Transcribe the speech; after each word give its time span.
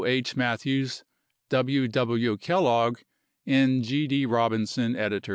H. 0.03 0.35
Matthews, 0.35 1.03
W. 1.49 1.87
W. 1.87 2.35
Kellogg, 2.35 3.01
and 3.45 3.83
G. 3.83 4.07
D. 4.07 4.25
Robinson, 4.25 4.95
eds. 4.95 5.29